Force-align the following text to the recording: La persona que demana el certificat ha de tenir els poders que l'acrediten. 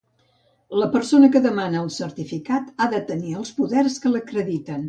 La 0.83 0.87
persona 0.95 1.29
que 1.35 1.41
demana 1.43 1.83
el 1.87 1.93
certificat 1.97 2.75
ha 2.87 2.91
de 2.97 3.05
tenir 3.13 3.39
els 3.43 3.55
poders 3.61 4.03
que 4.07 4.17
l'acrediten. 4.17 4.79